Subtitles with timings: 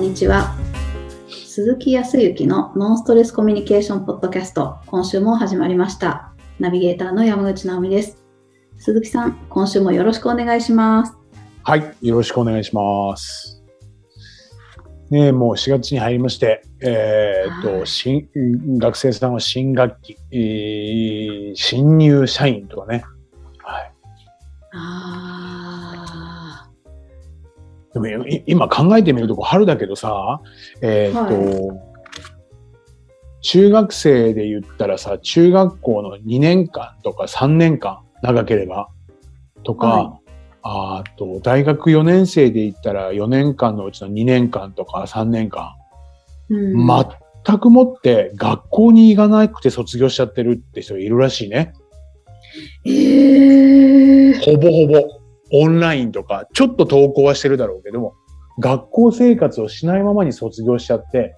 [0.00, 0.56] んにちは。
[1.28, 6.32] 鈴木康之のノンストレスコミュニケーションポッドキャスト、今週も始まりました。
[6.58, 8.24] ナビゲーターの山口直美です。
[8.78, 11.12] 鈴木さん、今週もよろしくお願いします。
[11.64, 13.62] はい、よろしくお願いします。
[15.10, 18.26] ねえ、もう4月に入りまして、えーっと、はい新、
[18.78, 23.04] 学生さんは新学期、えー新入社員とかね。
[27.92, 30.40] でもい今考えてみると、春だけどさ、
[30.80, 31.90] えーっと、
[33.42, 38.88] 中学生で言ったらさ、中学校の2年間とか3年間、長ければ、
[39.64, 40.20] とか、は
[40.62, 46.86] あと、大学4年生で言ったら4年間のうちの2年間とか3年間、ーうん。
[47.44, 51.72] 全くもって学校に行かなくて卒業しちゃってるって人いるらしいね。
[52.84, 55.19] えー、ほぼほぼ
[55.52, 58.14] オンラインとか、ちょっと投稿はしてるだろうけども、
[58.58, 61.34] 学校生活をしないままに卒業しちゃって、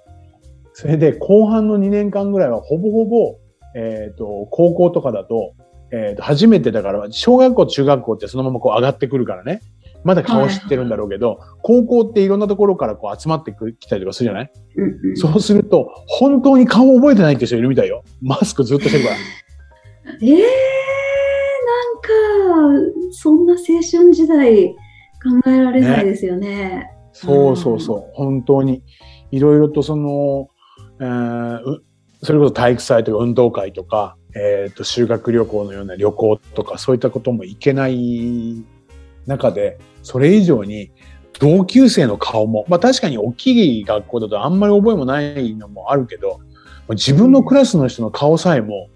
[0.74, 3.36] それで後半の2年間ぐらいはほぼほぼ、
[3.74, 5.54] えっ、と、高校とかだと、
[5.92, 9.60] えっ、と、初めてだから、小学校、中学校ってそのままこう上がってくるからね。
[10.04, 14.50] まだ顔知ってるんだろうけど、高校っていろんなところからこう集まってくきたりとかするじゃない？
[14.76, 18.02] うんうんそうすると、本当に顔を覚えてないって人いるみたいよ。
[18.20, 19.16] マスクずっとしてるから。
[20.20, 20.46] えー、なんか、
[23.10, 26.90] そんな青春時代考えられないですよね。
[27.12, 28.10] そうそうそう。
[28.14, 28.82] 本当に。
[29.30, 30.48] いろいろとその、
[31.00, 31.84] えーう
[32.24, 38.64] それこそ体育祭とか運動会とか、えっ、と、修学旅行のような旅行とか、そういったことも行けない
[39.26, 40.92] 中で、それ以上に
[41.40, 46.40] 同級生の顔も、まあ確かに大きい学校だとあんまり覚えもないのもあるけど、
[46.90, 48.88] 自分のクラスの人の顔さえも、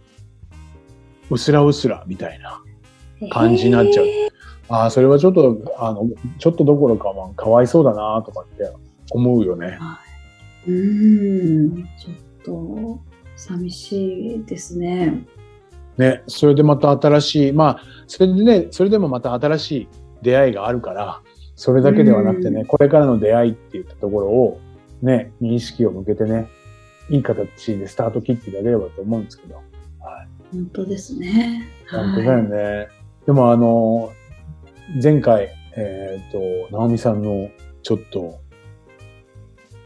[1.29, 2.63] うすらうすらみたいな。
[3.31, 4.29] 感じになっちゃうえ
[4.69, 8.71] ああ、それはちょっと、あの、ちょっとどころか、まあ、かわいそうだなとかって
[9.11, 9.79] 思うよね。
[10.67, 13.01] ーうーん、ちょっと
[13.37, 15.25] 寂しいですね。
[15.99, 19.89] ね、それでまた新しい、まあ、それでね、それでもまた新しい
[20.23, 21.23] 出会いがあるから、
[21.55, 24.61] それだけではなくてね、うんこれからの出会いっていったところを、
[25.01, 26.49] ね、認識を向けてね、
[27.09, 29.63] いい形でスタート切っていただければと思うんですけど。
[30.53, 31.67] 本当ですね。
[31.91, 32.89] 本当だよね。
[33.27, 34.13] でもあの、
[35.03, 37.51] 前回、えっ、と、直美さんの
[37.83, 38.41] ちょっと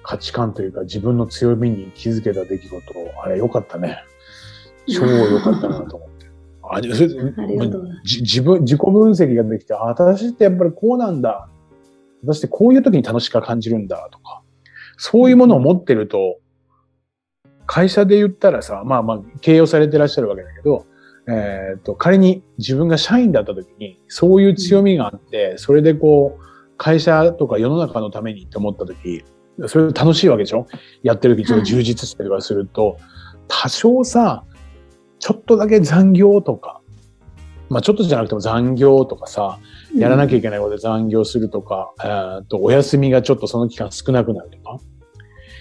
[0.03, 2.83] 価値観というか自分の強みに気づけた出来事、
[3.23, 3.99] あれ良かったね。
[4.87, 6.27] 超良かったなと思って。
[6.62, 7.09] あ、でそれ
[8.05, 11.49] 自分、自己分析ができて、あ、私ってやっぱりこうなんだ。
[12.23, 14.43] 私ってこういう時に楽しく感じるんだとか、
[14.99, 16.39] そういうものを持ってると、
[17.67, 20.87] 会社で言ったらさ、まあまあ、経営をされてらっしゃるわけだけど、
[21.28, 26.44] えっ、と、仮に自分が社員だった時に、そういう強みがあって、それでこう、
[26.76, 29.22] 会社とか世の中のためにって思った時、
[29.66, 30.66] それ楽しいわけでしょ？
[31.03, 32.97] やってる時ちょっと充実したりとかすると、
[33.48, 34.44] 多少さ、
[35.19, 36.81] ちょっとだけ残業とか、
[37.69, 39.58] まあちょっとじゃなくても残業とかさ、
[39.94, 44.78] やらなきゃいけないことで残業するとか、えーとお休みがちょっとその期間少なくなるとか。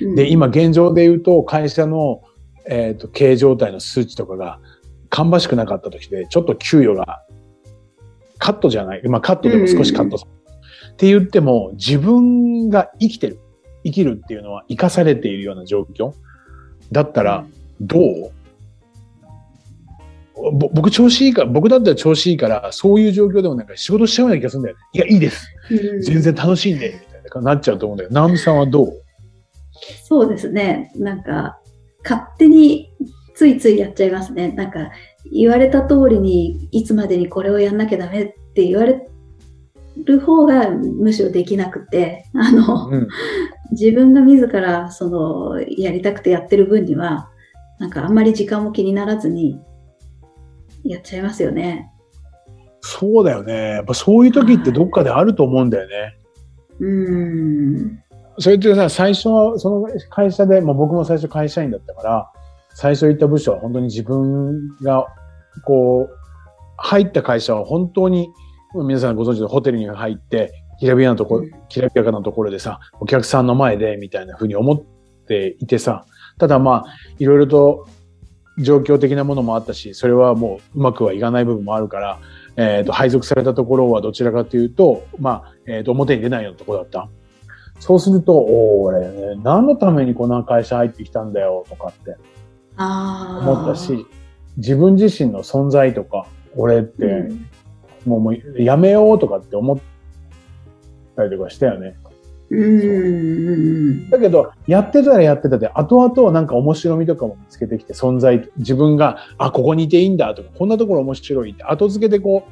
[0.01, 0.15] うん。
[0.15, 2.21] で、今現状で言うと会社の、
[2.65, 4.61] えーと経営状態の数値とかが
[5.09, 7.23] 芳しくなかった時で、ちょっと給与が
[8.37, 9.07] カットじゃない。
[9.07, 10.29] まあカットでも少しカットする。
[10.91, 13.39] って言っても自分が生きてる。
[13.85, 16.13] 生きるっていうのは生かされているような状況
[16.91, 17.45] だったら、
[17.79, 18.31] どう？
[20.35, 24.81] ぼ僕調子いいから、僕だったら調子いいから、そういう状況でもなんか仕事しちゃうような気がするんだよね。
[24.93, 25.47] いや、いいです。
[25.71, 28.09] うん全然楽しいんで、みたいななっちゃうと思うんだよ。
[28.11, 28.93] 直美さんはどう？
[30.03, 30.91] そうですね。
[30.95, 31.59] なんか、
[32.03, 32.88] 勝手に
[33.39, 34.51] ついついやっちゃいますね。
[34.51, 34.91] なんか、
[35.31, 39.07] 言われた通りに、いつまでにこれをやんなきゃダメって言われ
[40.03, 43.07] る方がむしろできなくて、あの、うん。
[43.71, 47.29] 自分が自ら、その、やりたくてやってる分には、
[47.79, 49.57] なんかあんまり時間も気にならずに、
[50.83, 51.89] やっちゃいますよね。
[52.81, 53.53] そうだよね。
[53.75, 56.17] やっぱそういう時ってどっかであると思うんだよね。
[56.81, 58.03] うーん。
[58.37, 62.31] それってさ、最初はその会社で、まあ、僕も最初会社員だったから、
[62.73, 65.07] 最初行った部署は本当に自分が、
[65.65, 66.15] こう、
[66.77, 68.29] 入った会社は本当に、
[68.73, 74.81] 皆さんご存知のホテルに入って、きらびやなとこうん、きらびやかなところでさ、お客さんの前で、みたいな風に思っ
[75.27, 76.05] ていてさ、
[76.37, 77.87] ただまあ、いろいろと
[78.59, 82.19] 状況的なものもあったし、それはもううまくはいかない部分もあるから、
[82.55, 87.09] えっ、と、配属されたところはどちらかというと、まあ、えっ、と、表に出ないようなところだった。
[87.79, 92.17] そうすると、おー俺、ね、何のためにこんな会社入ってきたんだよ、とかって。
[92.79, 94.05] 思ったし、
[94.57, 97.45] 自分自身の存在とか、俺って、うん
[98.05, 99.79] もうもうやめようとかって思っ
[101.15, 101.95] たりとかしたよね。
[102.49, 104.09] うん。
[104.09, 112.47] だけど、やってたらやってたで、後々なんか面白みとかも見つけてきて、存在、自分が、あ、ここにいていいんだとか、こんなところ面白いって、後付けでこ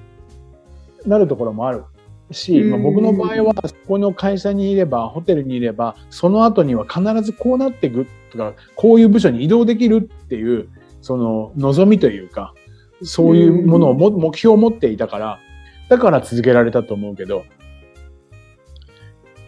[1.06, 1.84] う、なるところもある
[2.32, 2.84] し、まあ、うん。
[2.84, 10.70] 僕の場合は、そこの会社にいれば、ホテルにいれば、その後には必ずこうなっていくとか、こういう部署に移動できるっていう、
[11.02, 12.54] その望みというか、
[13.04, 15.40] そういうものをも、目標を持っていたから、
[15.90, 17.46] だから続けられたと思うけど、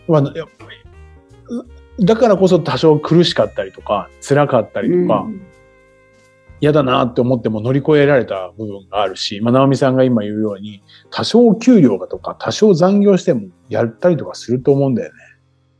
[0.07, 0.65] まあ、やっぱ
[1.99, 5.27] り、だからこそ多少苦しかったりとか、辛かったりとか、
[6.61, 15.19] 嫌だなって思っても乗り越えられた部分があるし、まあ、直美さんが今言うように、多少給料がとか、多少残業してもやったりとかすると思うんだよね。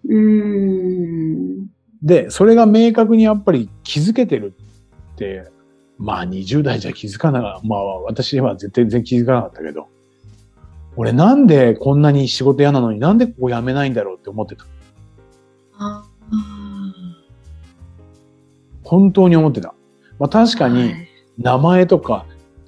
[0.09, 1.67] うん。
[2.01, 4.53] で、それが明確にやっぱり気づけてる
[5.13, 5.51] って、
[5.97, 7.67] まあ20代じゃ気づかなかった。
[7.67, 9.87] まあ私は絶対全然気づかなかったけど、
[10.95, 14.65] 俺なんでこんなに仕事嫌なのになんでここ辞めないんだろうって思ってた？
[15.77, 16.05] あ
[18.83, 19.75] 本当に思ってた。
[20.19, 22.25] まあ確かにはい名前とか、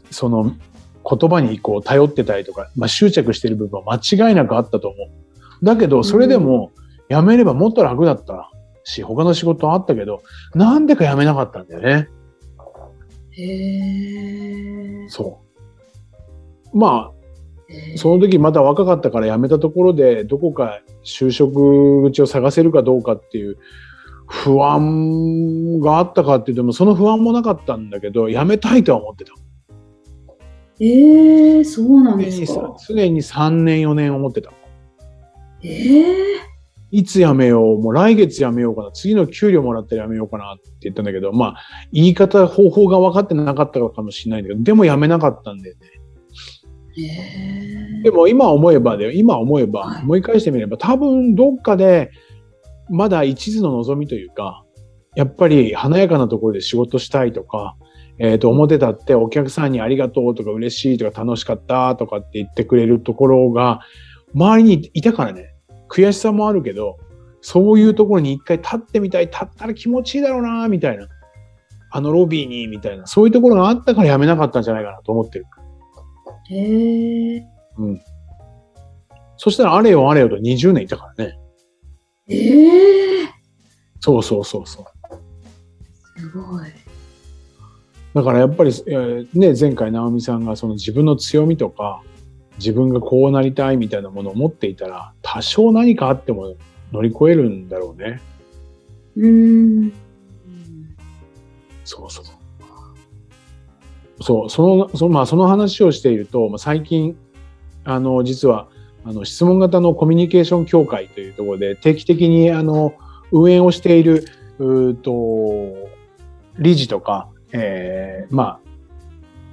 [0.09, 0.55] その
[1.03, 4.97] 言葉にこう頼ってたりとか、まあ執着してる部分は間違いなくあったと思
[5.61, 5.65] う。
[5.65, 6.71] だけど、それでも
[7.09, 8.49] 辞めればもっと楽だった
[8.83, 10.23] し、他の仕事はあったけど、
[10.55, 12.07] なんでか辞めなかったんだよね。
[13.31, 15.09] へえ。
[15.09, 15.41] そ
[16.73, 16.77] う。
[16.77, 23.57] まあ、その時まだ若かったから辞めたところで、どこか就職口を探せるかどうかっていう
[24.31, 29.33] 不安があったかって言っても、その不安もなかったんだけど、辞めたいとは思ってた。
[30.79, 32.75] ええ、そうなんですか？
[32.87, 34.51] 常に3年4年思ってた。
[35.63, 36.15] ええ。
[36.93, 41.55] いつ辞めよう、もう来月辞めようかな、次の給料もらったら辞めようかなって言ったんだけど、まあ、
[41.93, 45.81] 言い方、方法が分かってなかったかもしれないんだけど、でも辞めなかったんだよね。
[46.97, 48.03] ええ。
[48.03, 52.11] でも今思えばで、今思えば、はい思い返してみれば、多分どっかで、
[52.91, 54.63] まだ一途の望みというか、
[55.15, 57.75] やっぱり華やかなところで仕事したいとか、
[58.19, 63.79] えっ、と、表立ってお客さんにありがとうとか嬉しいとか楽しかったとかって言ってくれるところが、
[64.35, 65.55] 周りにいたからね、
[65.89, 66.97] 悔しさもあるけど、
[67.41, 71.07] そういうところに一回立ってみたい、立ったら気持ちいいだろうな、みたいな。
[71.93, 73.07] あのロビーに、みたいな。
[73.07, 75.45] そういうところがあったから辞めなかったんじゃないかなと思ってる。
[76.49, 77.43] へえ。
[77.77, 78.01] うん。
[79.37, 81.40] そしたらあれよあれよと20年いたからね。
[82.31, 83.29] ええ。
[83.99, 86.19] そうそうそうそう。
[86.19, 86.63] すごい。
[88.13, 92.01] だからやっぱり、えーね、前回直美さんがその自分の強みとか、
[92.57, 96.55] 自分がこうなりたいみたいなものを持っていたら、多少何かあっても
[96.91, 98.21] 乗り越えるんだろうね。
[99.15, 99.93] うーん。
[101.85, 102.25] そうそう。
[104.23, 107.17] そう、その、その、まあ、その話をしていると、まあ、最近、
[107.83, 108.69] あの、実は、
[109.03, 112.93] あの、質問型のコミュニケーション協会というところで、定期的に、あの、
[113.31, 114.25] 運営をしている、
[114.59, 115.89] うーと、
[116.59, 118.59] 理事とか、えー、まあ、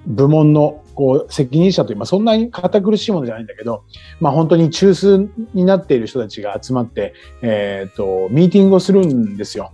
[0.07, 3.85] 部門の、こう、責任者という、まあ、そんなに堅苦しいものじゃないんだけど、
[4.21, 9.73] まあ、本当に中枢になっている人たちが集まって、えっ、と、ミーティングをするんですよ。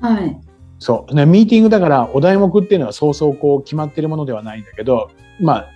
[0.00, 0.40] はい。
[0.78, 1.14] そう。
[1.14, 5.10] ね、ミーティングだからお題目っていうのはそうそうこう決まってるものではないんだけど、
[5.40, 5.70] まあ、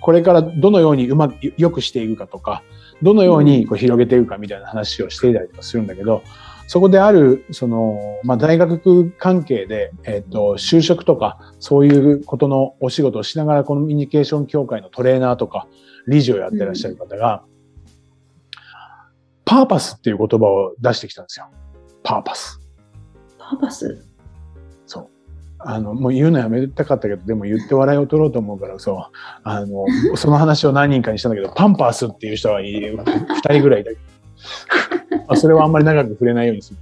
[0.00, 2.62] これからどのようにうまく、良くしていくかとか、
[3.02, 6.22] どのようにこう広げていくかみたいな話をしていたりとかするんだけど、
[6.66, 15.66] そこである、その、まあ、大学関係で、えっ、と、就職とか、そういうことのお仕事をしながら、コミュニケーション協会のトレーナーとか、
[16.06, 17.42] 理事をやってらっしゃる方が、
[19.44, 21.48] パーパスっていう言葉を出してきたんですよ。
[22.04, 22.60] パーパス。
[23.36, 24.09] パパス？
[25.62, 28.96] あの、もう言うのやめたかったけど、でも言って笑いを取ろうと思うから、そう。
[29.44, 29.84] あの、
[30.16, 32.96] その話を何人かにしたんだけど、パンパースっていう人はい二
[33.54, 34.02] 人ぐらいいたけど。
[35.18, 36.78] まあそれはあんまり長く触れないようにする。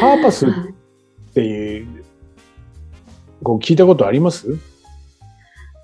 [0.00, 0.50] パーパスっ
[1.34, 1.86] ていう、
[3.42, 4.56] こう聞いたことあります？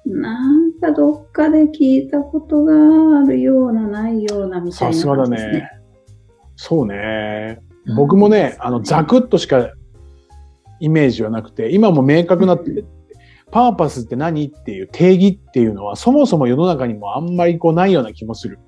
[0.06, 2.74] なんかどっかで聞いたことが
[3.20, 5.68] あるような、ないようなみたいなさすがだね。。
[6.56, 7.60] そうね。
[7.96, 9.70] 僕もね、あの、ザクッとしか
[10.84, 12.58] イメージはなくて、今も明確な、
[13.50, 18.58] パーパスって何っていう定義っていうのは、そもそも世の中にもあんまりこうないような気もする。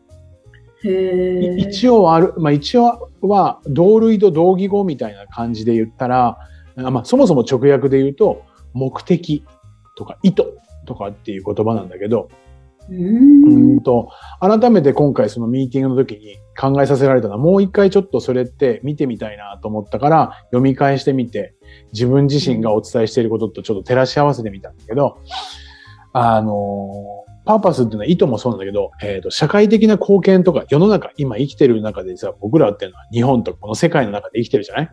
[1.58, 6.38] 一応ある、まあ一応は同類と同義語みたいな感じで言ったら、
[6.76, 8.42] あまあそもそも直訳で言うと、
[8.73, 9.44] 目的
[9.96, 10.44] とか意図
[10.87, 12.28] とかっていう言葉なんだけど、
[12.88, 13.76] うん。
[13.76, 14.09] んと、
[14.40, 21.55] 改めて今回そのミーティングの時に考えさせられたのは、もう一回ちょっとそれって見てみたいなと思ったから、読み返してみて、
[21.93, 25.19] 自分自身がお伝えしていることとちょっと照らし合わせてみたんだけど、
[26.12, 26.90] あの、
[27.45, 34.90] パーパスっていうのは意図もそうなんだけど、えっ、と、社会的な貢献とか、世の中、今生きてる中でさ、僕らっていうのは日本とこの世界の中で生きてるじゃない？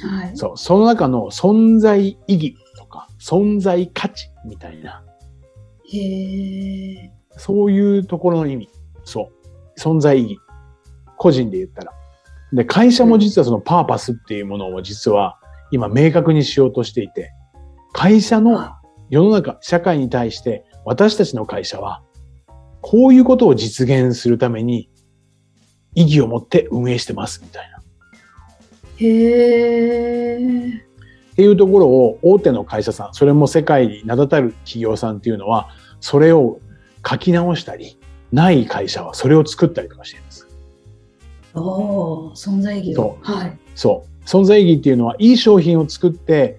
[0.00, 0.36] はい。
[0.36, 0.56] そう。
[0.56, 5.04] その中の存在意義とか、存在価値みたいな、
[5.92, 7.12] へえ。
[7.36, 8.68] そういうところの意味。
[9.04, 9.30] そ
[9.76, 9.80] う。
[9.80, 10.38] 存在意義。
[11.16, 11.92] 個人で言ったら。
[12.52, 15.38] で、会社も実はそのパーパスっていうものを実は
[15.70, 17.30] 今明確にしようとしていて、
[17.92, 22.02] 会社のあ世の中、社会に対して私たちの会社は、
[22.80, 24.90] こういうことを実現するために
[25.94, 27.82] 意義を持って運営してますみたいな。
[28.96, 29.08] へ
[30.40, 30.82] え。
[31.32, 35.70] っていうところを大手の会社さん、それも世界に名だたる企業さんっていうのは、
[36.02, 36.60] それを
[37.08, 37.96] 書き直したり、
[38.32, 40.48] ない会社はそれを作ったりとかしています。
[41.54, 43.18] おお、存在意義を。
[43.22, 43.58] はい。
[43.74, 44.24] そう。
[44.24, 46.58] 存在意義っていうのは、いい商品を作って、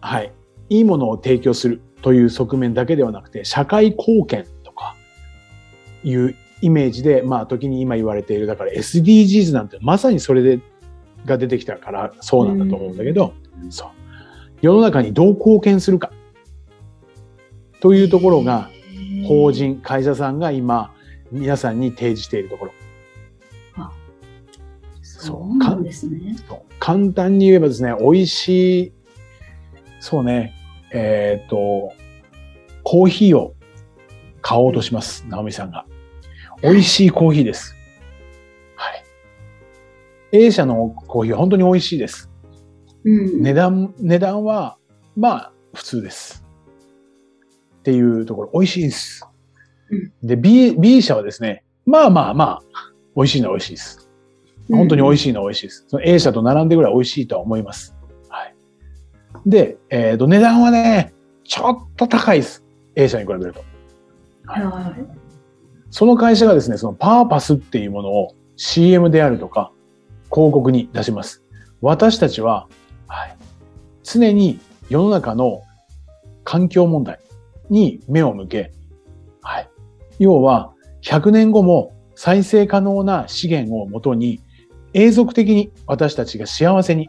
[0.00, 0.32] はい。
[0.68, 4.94] いいものを提供するという側面だけではなくて、社会貢献とか
[6.04, 10.60] いうイメージで、まあ、時に今言われている、だから SDGs なんてまさにそれで、
[11.24, 13.32] が出てきたからそうなんだと思うんだけど、
[13.70, 13.88] そう。
[14.60, 16.10] 世の中にどう貢献するか
[17.80, 18.70] というところが、
[19.26, 19.52] 法。
[19.52, 20.92] 人、会社さんが今、
[21.30, 22.72] 皆さんに提示しているところ。
[25.18, 26.36] そうなんですね。
[26.78, 28.92] 簡単に言えばですね、美味しい、
[29.98, 30.54] そうね、
[30.92, 31.92] えっ、と、
[32.84, 33.54] コーヒーを
[34.42, 35.86] 買おうとします、直美さんが。
[36.62, 37.74] 美味しいコーヒーです。
[38.76, 39.04] はい。
[40.32, 42.30] A 社のコーヒーは本当に美味しいです。
[43.04, 43.42] うん。
[43.42, 44.78] 値段、値段は、
[45.16, 46.47] まあ、普通です。
[47.88, 49.26] っていうところ、美味しいです。
[50.22, 52.62] で、B、B 社はですね、まあまあまあ、
[53.16, 54.10] 美味しいのは美味しいです。
[54.70, 55.32] 本当に美味しい。
[55.32, 55.86] のは美味しいです。
[55.88, 57.96] その A 社と並んでぐらい美味しいとは思います。
[58.28, 58.54] はい。
[59.46, 61.14] で、えっ、と、値段はね、
[61.44, 62.62] ちょっと高いです。
[62.94, 63.64] A 社に比べると。
[64.44, 65.18] はいはい。
[65.88, 69.72] その会社がですね、そのパーパスっていうものを CM であるとか、
[70.30, 71.42] 広告に出します。
[71.80, 72.68] 私たちは、
[73.06, 73.36] はい、
[74.02, 75.62] 常に世の中の
[76.44, 77.18] 環境問題
[77.70, 78.72] に目を向け、
[79.42, 79.70] はい、
[80.18, 80.72] 要は
[81.02, 84.42] 100年後も再生可能な資源をもとに
[84.92, 87.08] 永続的に私たちが幸せに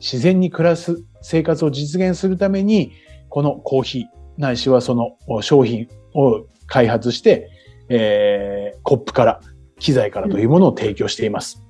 [0.00, 2.92] 自然に暮らす生活を実現するために
[3.28, 4.04] このコーヒー
[4.36, 7.50] ないしはその商品を開発して
[7.88, 9.40] えーコップから、
[9.78, 11.62] 機材からというものを提供しています。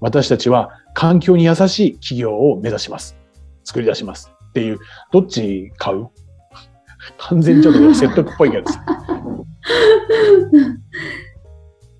[0.00, 3.16] 私たちは環境に優しい企業を目指します。
[3.64, 4.32] 作り出します。
[4.48, 4.78] っていう、
[5.12, 6.08] どっち買う？
[7.18, 8.84] 完全にちょっと説得っぽいけどさ。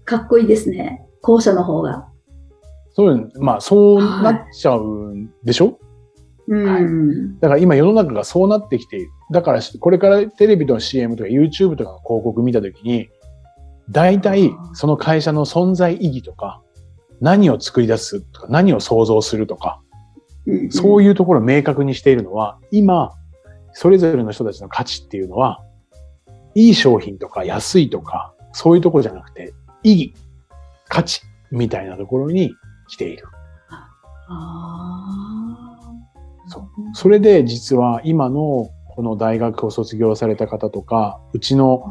[0.05, 1.07] かっこいいですね。
[1.23, 2.09] 後者の方が。
[2.93, 5.79] そういう、まあそうなっちゃうんでしょ、
[6.49, 7.38] うん。
[7.38, 9.09] だから今世の中がそうなってきている。
[9.33, 13.09] だからこれからテレビの CM とか YouTube とかの広告見たときに、
[13.90, 16.61] 大体その会社の存在意義とか、
[17.21, 19.81] 何を作り出すとか、何を創造するとか、
[20.47, 23.12] うんそういうところを明確にしているのは、今、
[23.73, 25.62] それぞれの人たちの価値っていうのは、
[26.55, 30.15] いい商品とか安いとか、そういうところじゃなくて、意義、
[30.89, 32.53] 価値みたいなところに
[32.89, 33.27] 来ている。
[34.33, 35.81] あ
[36.47, 41.85] そうそれで実は今のこの大学を卒業された方とか、うちの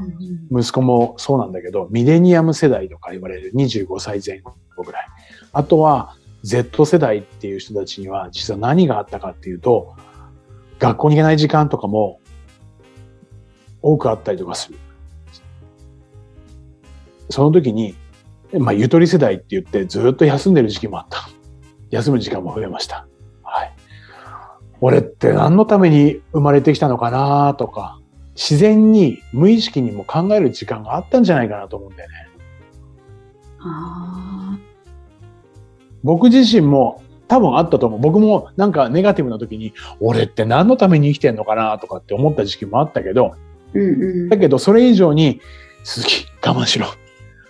[0.51, 5.07] うん息子もそうなんだけど、ミレニアム世代とか言われる25歳前後ぐらい。
[5.53, 9.95] あとは Z 世代っていう人たちには実は何があったかっていうと、
[10.79, 12.19] 学校に行けない時間とかも
[13.81, 14.77] 多くあったりとかする。
[17.29, 17.95] その時に、
[18.57, 21.29] まあ、ゆとり世代って言ってずっと休んでる時期もあった。
[21.91, 23.07] 休む時間も増えました。
[23.43, 23.73] はい。
[24.81, 27.99] 俺って何のために生まれてきたのかなとか、
[28.35, 32.15] 自然に無意識にも考える時間があったんじゃないかなと思うんだよね。
[33.61, 34.57] あ
[36.03, 37.99] 僕自身も多分あったと思う。
[38.01, 45.39] 僕もなんかネガティブな時に、俺って何のために生きてんのかなとかって思った時期もあったけど、ーうんうんだけどそれ以上に、
[45.83, 46.87] 鈴木我慢しろ。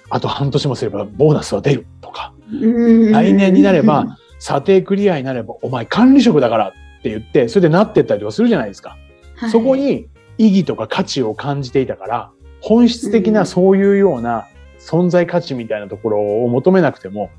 [0.09, 6.71] あと半年もすればボーナスは出るとか、うん来年になれば査定クリアになれば、お前管理職だからっ
[7.01, 8.98] て言って、それでなってったりとかするじゃないですか。
[9.36, 10.07] はいそこに
[10.38, 12.31] 意義とか価値を感じていたから、
[12.62, 14.48] 本質的なそういうような
[14.79, 17.29] 存在価値みたいなところを求めなくても、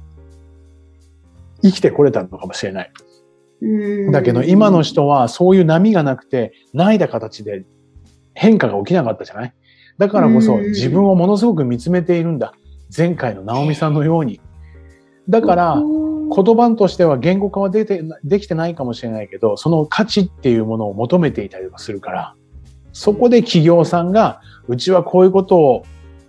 [1.63, 2.93] 生きてこれたのかもしれない。
[3.63, 7.65] うんだけど今の人はそういう波がなくて、ないだ形で
[8.35, 9.55] 変化が起きなかったじゃない？
[9.99, 12.55] だからこそうん自分をものすごく見つめているんだ。
[12.97, 14.41] 前回の直美さんのように。
[15.29, 22.35] だから、言葉としては言語化は出てなできてないかもしれないけど、その価値っていうものを求めていたりとかするから、
[22.93, 25.85] そこで企業さんが、うちはこういうことを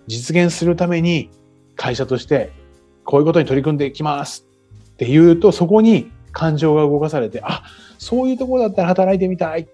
[0.06, 1.30] 実現するために
[1.76, 2.52] 会社として
[3.04, 4.46] こういうことに取り組んでいきます
[4.92, 7.62] って言うと、そこに感情が動かされて、あ、
[7.98, 9.62] そういうところだったら働いてみたい。
[9.62, 9.66] っ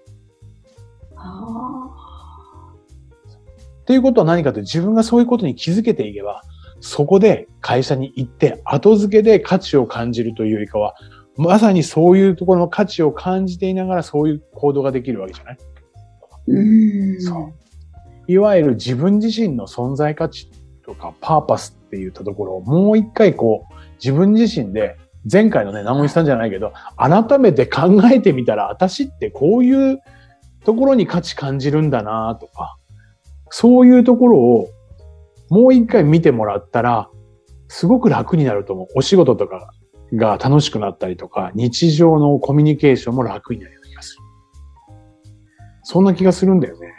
[3.85, 6.43] ていうことは何かと自分がそういうことに気づけていけば、
[6.81, 10.95] そこで会社に行って後付けで価値を感じるというよりかは、
[11.37, 15.57] まさにそういうところの価値を感じていながらそういう行動ができるわけじゃない
[16.47, 17.53] うんそう。
[18.31, 20.51] いわゆる自分自身の存在価値
[20.83, 24.97] とかパーパスって言ったところをもう一回こう自分自身で
[25.31, 29.99] 前回のね、直美さんじゃないけど、改めて考えてみたら私ってこういう
[30.65, 32.77] ところに価値感じるんだなとか、
[33.49, 34.67] そういうところを
[35.49, 37.09] もう一回見てもらったら、
[37.67, 38.87] すごく楽になると思う。
[38.95, 39.73] お仕事とか
[40.13, 44.21] が楽しくなったりとか、日常のコミュニケーションも楽になるような気がする。
[45.83, 46.93] そんな気がするんだよね。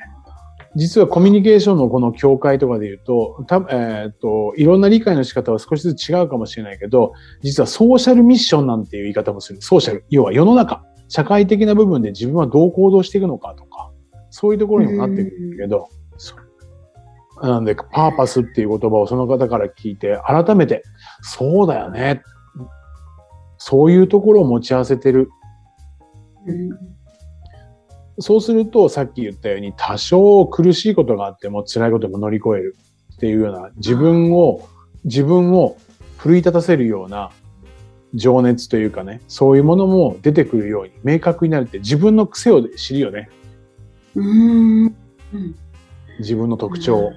[0.77, 7.13] 実はコミュニケーションのこの境界とかで言うと、たえっ、と、いろんな理解の仕方は少しずつ違うかもしれないけど、
[7.43, 9.61] 実はソーシャルミッションなんていう言い方もする。
[9.63, 10.05] ソーシャル。
[10.11, 13.91] 要は世の中、社会的な部分で自分はどう行動していくのかとか、
[14.31, 15.89] そういうところにもなってくるんだけど、
[17.43, 20.83] なんで、パーパスっていう言葉をその方から聞いて、改めて、
[21.23, 22.23] そうだよね。
[23.57, 25.31] そういうところを持ち合わせてる。
[28.21, 32.77] そうすると、さっき言ったように、多少苦しいことがあっても辛いことも乗り越える
[33.15, 34.69] っていうような、自分を、
[35.05, 35.77] 自分を
[36.19, 37.31] 奮い立たせるような
[38.15, 43.31] 情熱というかね、そういうものも出てくるように明確になるって自分の癖を知るよね。
[44.15, 44.95] うん。
[46.19, 47.13] 自分の特徴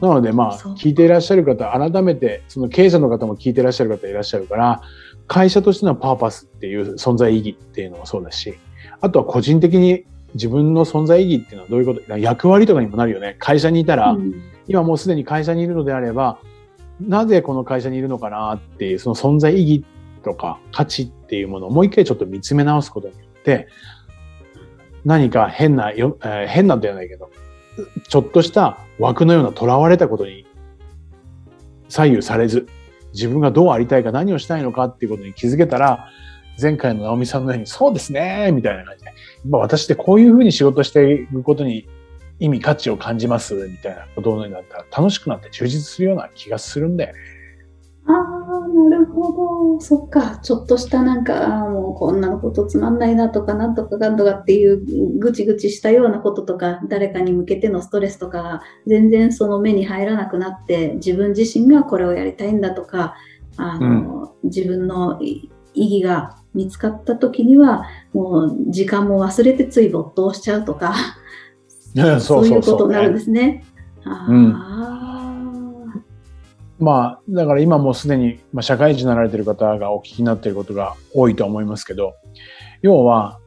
[0.00, 4.82] なのでまあ聞いていらっしゃる方改めてその経営者の方も聞いていらっしゃる方いらっしゃるから
[5.26, 8.58] 会社としてのパーパスっていう存在意義っていうのもそうだし
[9.00, 12.18] あとは個人的に自分の存在意義っていうのはどういうこと？
[12.18, 13.36] 役割とかにもなるよね。
[13.38, 14.42] 会社にいたら、うん。
[14.68, 16.38] 今もうすでに会社にいるのであれば
[17.00, 19.84] なぜこの会社にいるのかなっていうその存在意義
[20.24, 23.68] とか価値っていうものをもう一回ちょっと見つめ直すことによって
[25.04, 27.30] 何か変なよ、えー変なんではないけど
[28.08, 30.46] ちょっとした枠のような囚われたことに
[31.88, 32.66] 左右されず、
[33.12, 36.08] 自分がどうありたいか何をしたいのかっていうことに気づけたら、
[36.60, 39.12] 前回の直美さんのように、そうですね、みたいな感じで、
[39.44, 41.86] 今私ってこういうふうに仕事していくことに
[42.38, 47.18] 意味、価値を感じます、みたいなことになったら楽しくなって充実するような気がするんだよね。
[48.08, 49.80] ああ、なるほど。
[49.80, 50.38] そっか。
[50.38, 63.14] ちょっとしたなんか、もうこんなことつまんないなとか、なんとかかんとかっていうぐちぐちしたようなこととか、誰かに向けてのストレスとかが全然その目に入らなくなって、自分自身がこれをやりたいんだとか、
[63.56, 70.94] あの、自分のい意義が見つかった時には、もう時間も忘れてつい没頭しちゃうとか、
[72.18, 73.64] そういうことになるんですね。
[76.78, 82.14] まあ、だから今もうすでに、まあ、社会人になられてる方がお聞きになっていることが多いと思いますけど、
[82.82, 83.38] 要は、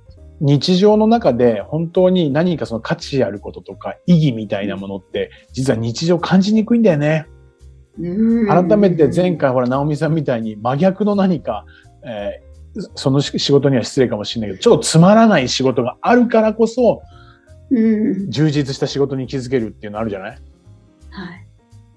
[0.41, 7.27] 日常の中で本当に何かその価値あることとか意義みたいなものって、実は日常感じにくいんだよね。
[7.99, 11.65] うん改めて前回ほら、直美さんみたいに真逆の何か、
[12.03, 12.48] えー
[12.95, 17.01] その仕事には失礼かもしれないけど、ちょっとつまらない仕事があるからこそ、
[17.71, 20.31] うん、充実した仕事に気づけるっていうのあるじゃない？
[20.31, 20.39] はい。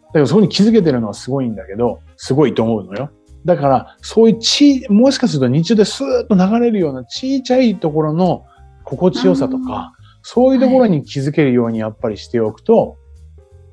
[0.06, 3.10] だからそこに気づけてるのはすごいんだけど、すごいと思うのよ。
[3.44, 8.44] だから、そういうち、もしかすると日中でスーッと流れるような小さいところの
[8.84, 12.98] 心地よさとか、そういうところに気づけるようにやっぱりしておくと、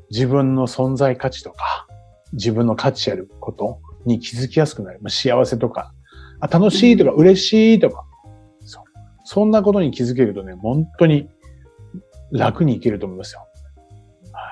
[0.09, 1.85] 自分の存在価値とか、
[2.33, 4.99] 自分の価値あることに気づきやすくなる。
[5.03, 5.93] まあ幸せとか、
[6.41, 8.03] あ楽しいとか、嬉しいとか、
[8.65, 8.83] そう。
[9.25, 11.29] そんなことに気づけるとね、本当に
[12.31, 13.41] 楽にいけると思いますよ。
[13.41, 13.49] はい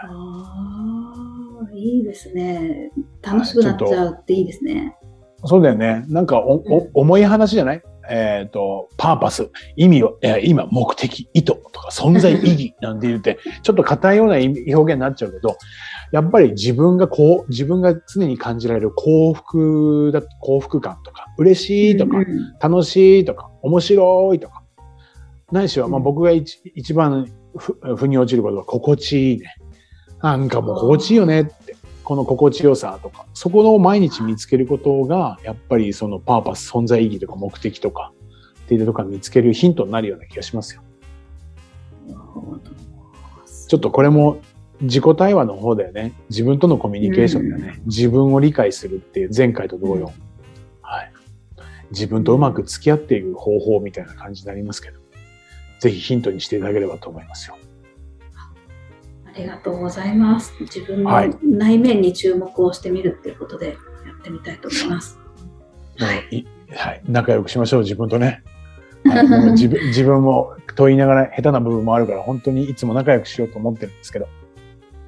[0.09, 1.13] あ
[1.69, 2.91] あ、いいですね。
[3.21, 4.95] 楽しくなっちゃうっていいですね。
[5.45, 6.03] そうだよね。
[6.07, 7.81] なんかお、お重い話じゃない？
[8.09, 15.57] えっ、と、パーパス、意味を、えー今、目的、意図とか、存在意義なんて言って、 ちょっと硬いような表現になっちゃうけど、
[16.11, 22.25] やっぱり自分がこう、自分が常に感じられる幸福だ、幸福感とか、嬉しいとかうん、
[22.59, 24.63] 楽しいとか、面白いとか、
[25.51, 29.55] ないしは、まあうん僕が一一番ふ腑に落ちることは心地いいね。
[30.21, 31.51] なんかもう心地いいよね。
[32.07, 38.13] この心地よさとか、そこの毎日見つけることが、やっぱりそのパーパス、存在意義とか目的とか、
[38.63, 40.83] っていうところ見つけるヒントになるような気がしますよ。
[43.67, 44.37] ちょっとこれも
[44.79, 46.13] 自己対話の方だよね。
[46.29, 47.81] 自分とのコミュニケーションだね。
[47.85, 50.13] 自分を理解するっていう前回と同様。
[50.81, 51.11] はい。
[51.91, 55.01] 自分とうまく付き合っていく方法みたいな感じになりますけど。
[55.81, 57.57] ぜひヒントにしていただければと思いますよ。
[59.37, 60.53] ありがとうございます。
[60.61, 63.73] 自分のはい内面に注目をしてみるっていうことでや
[64.19, 65.19] ってみたいと思います。
[65.99, 68.43] はい、いはい、仲良くしましょう、自分とね。
[69.05, 74.25] はい、自分自分もと言いながら下手な部分もあるから、本当にいつも仲良くしようと思ってるんですけど。
[74.25, 74.29] は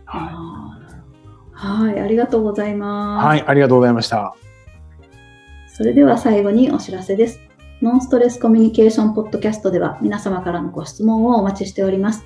[0.05, 1.03] あーなる
[1.53, 3.25] ほどはい、ありがとうございい、ます。
[3.25, 4.35] はい、ありがとうございました。
[5.67, 7.39] それでは最後にお知らせです。
[7.81, 12.25] ノンストレスコミュニケーションポッドキャストでは皆様からのご質問をお待ちしております。